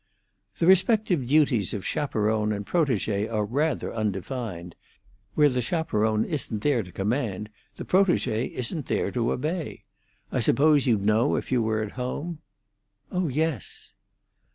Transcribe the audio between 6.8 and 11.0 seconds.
to command, the protégée isn't there to obey. I suppose